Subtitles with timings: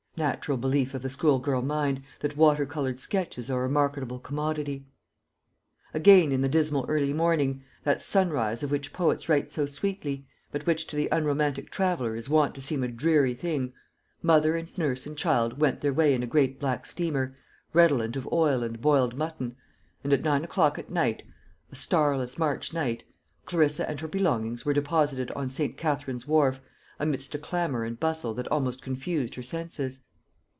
[0.17, 4.85] Natural belief of the school girl mind, that water coloured sketches are a marketable commodity!
[5.95, 10.67] Again in the dismal early morning that sunrise of which poets write so sweetly, but
[10.67, 13.73] which to the unromantic traveller is wont to seem a dreary thing
[14.21, 17.33] mother and nurse and child went their way in a great black steamer,
[17.73, 19.55] redolent of oil and boiled mutton;
[20.03, 21.23] and at nine o'clock at night
[21.71, 23.05] a starless March night
[23.45, 25.75] Clarissa and her belongings were deposited on St.
[25.77, 26.59] Katharine's Wharf,
[26.99, 30.01] amidst a clamour and bustle that almost confused her senses.